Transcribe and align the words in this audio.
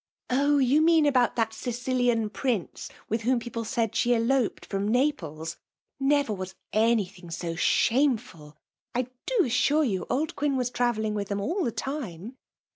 "Oh! 0.31 0.57
you 0.57 0.81
mean 0.81 1.05
about 1.05 1.35
that 1.35 1.53
Sicilian 1.53 2.31
Prince, 2.31 2.89
with 3.07 3.21
whom 3.21 3.37
people 3.37 3.63
said 3.63 3.93
she 3.95 4.15
eloped 4.15 4.65
from 4.65 4.87
Naples.— 4.91 5.57
^Never 6.01 6.35
was 6.35 6.55
anything 6.73 7.29
so 7.29 7.53
shameful 7.55 8.57
1 8.93 9.05
I 9.05 9.07
do 9.27 9.45
assure 9.45 9.83
you 9.83 10.07
old 10.09 10.35
Quin 10.35 10.57
was 10.57 10.71
travelling 10.71 11.13
with 11.13 11.27
them 11.27 11.39
all 11.39 11.63
the 11.63 11.71
time. 11.71 12.35